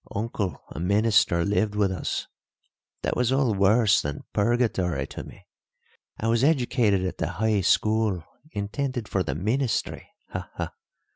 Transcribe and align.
Uncle, 0.15 0.59
a 0.71 0.79
minister, 0.79 1.45
lived 1.45 1.75
with 1.75 1.91
us. 1.91 2.25
That 3.03 3.15
was 3.15 3.31
all 3.31 3.53
worse 3.53 4.01
than 4.01 4.23
purgatory 4.33 5.05
to 5.05 5.23
me. 5.23 5.45
I 6.19 6.27
was 6.27 6.43
educated 6.43 7.05
at 7.05 7.19
the 7.19 7.33
High 7.33 7.61
School 7.61 8.23
intended 8.51 9.07
for 9.07 9.21
the 9.21 9.35
ministry, 9.35 10.07
ha, 10.29 10.49
ha! 10.55 10.73